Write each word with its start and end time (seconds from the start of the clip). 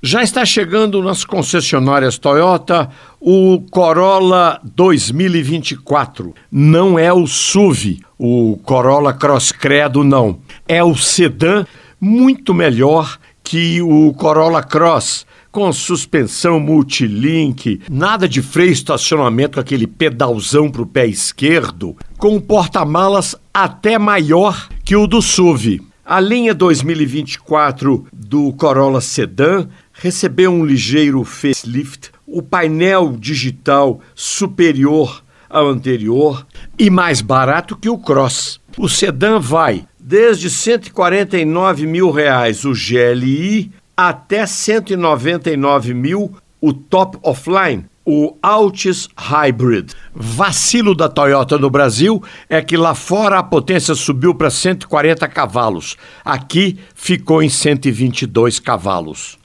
Já 0.00 0.22
está 0.22 0.44
chegando 0.44 1.02
nas 1.02 1.24
concessionárias 1.24 2.18
Toyota 2.18 2.88
o 3.20 3.60
Corolla 3.68 4.60
2024. 4.62 6.32
Não 6.52 6.96
é 6.96 7.12
o 7.12 7.26
SUV, 7.26 7.98
o 8.16 8.56
Corolla 8.62 9.12
Cross 9.12 9.50
Credo, 9.50 10.04
não. 10.04 10.38
É 10.68 10.84
o 10.84 10.94
sedã 10.94 11.66
muito 12.00 12.54
melhor 12.54 13.18
que 13.42 13.82
o 13.82 14.12
Corolla 14.12 14.62
Cross, 14.62 15.26
com 15.50 15.72
suspensão 15.72 16.60
multilink, 16.60 17.80
nada 17.90 18.28
de 18.28 18.40
freio 18.40 18.70
estacionamento 18.70 19.58
aquele 19.58 19.88
pedalzão 19.88 20.70
para 20.70 20.82
o 20.82 20.86
pé 20.86 21.08
esquerdo, 21.08 21.96
com 22.16 22.40
porta-malas 22.40 23.34
até 23.52 23.98
maior 23.98 24.68
que 24.84 24.94
o 24.94 25.08
do 25.08 25.20
SUV. 25.20 25.80
A 26.10 26.20
linha 26.20 26.54
2024 26.54 28.06
do 28.10 28.50
Corolla 28.54 28.98
Sedan 28.98 29.68
recebeu 29.98 30.50
um 30.50 30.64
ligeiro 30.64 31.22
facelift, 31.24 32.10
o 32.26 32.42
painel 32.42 33.16
digital 33.18 34.00
superior 34.14 35.22
ao 35.48 35.68
anterior 35.68 36.46
e 36.78 36.90
mais 36.90 37.20
barato 37.20 37.76
que 37.76 37.88
o 37.88 37.98
Cross. 37.98 38.60
O 38.76 38.88
sedã 38.88 39.38
vai 39.38 39.86
desde 39.98 40.48
149 40.48 41.86
mil 41.86 42.10
reais 42.10 42.64
o 42.64 42.72
GLI 42.72 43.70
até 43.96 44.46
199 44.46 45.94
mil 45.94 46.34
o 46.60 46.72
Top 46.72 47.18
Offline, 47.22 47.86
o 48.04 48.36
Altis 48.42 49.08
Hybrid. 49.16 49.92
Vacilo 50.14 50.94
da 50.94 51.08
Toyota 51.08 51.58
no 51.58 51.70
Brasil 51.70 52.22
é 52.48 52.60
que 52.62 52.76
lá 52.76 52.94
fora 52.94 53.38
a 53.38 53.42
potência 53.42 53.94
subiu 53.94 54.34
para 54.34 54.50
140 54.50 55.28
cavalos. 55.28 55.96
Aqui 56.24 56.78
ficou 56.94 57.42
em 57.42 57.48
122 57.48 58.58
cavalos. 58.58 59.37